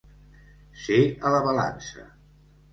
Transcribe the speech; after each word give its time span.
Ser 0.85 0.97
a 1.31 1.35
la 1.37 1.45
balança. 1.51 2.11